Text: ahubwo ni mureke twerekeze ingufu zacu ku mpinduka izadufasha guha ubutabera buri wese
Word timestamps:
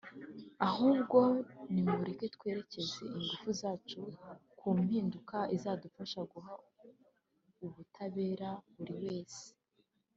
ahubwo 0.67 1.19
ni 1.71 1.81
mureke 1.89 2.25
twerekeze 2.35 2.95
ingufu 3.17 3.49
zacu 3.61 4.01
ku 4.59 4.67
mpinduka 4.79 5.37
izadufasha 5.55 6.19
guha 6.31 6.53
ubutabera 7.65 8.49
buri 8.75 8.95
wese 9.05 9.45